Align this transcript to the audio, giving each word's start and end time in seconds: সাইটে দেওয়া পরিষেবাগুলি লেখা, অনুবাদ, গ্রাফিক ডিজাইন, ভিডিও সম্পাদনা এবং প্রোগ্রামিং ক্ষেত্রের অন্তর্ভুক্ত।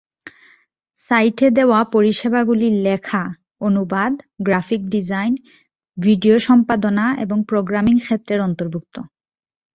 সাইটে 0.97 1.47
দেওয়া 1.49 1.79
পরিষেবাগুলি 1.85 2.67
লেখা, 2.83 3.23
অনুবাদ, 3.61 4.13
গ্রাফিক 4.45 4.81
ডিজাইন, 4.89 5.33
ভিডিও 5.97 6.35
সম্পাদনা 6.39 7.05
এবং 7.19 7.37
প্রোগ্রামিং 7.43 7.95
ক্ষেত্রের 7.99 8.39
অন্তর্ভুক্ত। 8.41 8.95